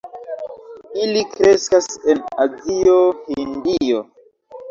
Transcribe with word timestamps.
Ili 1.01 1.21
kreskas 1.33 1.89
en 2.13 2.23
Azio, 2.45 2.97
Hindio. 3.29 4.01